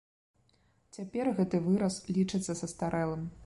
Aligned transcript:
Цяпер 0.97 1.31
гэты 1.41 1.61
выраз 1.67 2.01
лічыцца 2.19 2.57
састарэлым. 2.63 3.21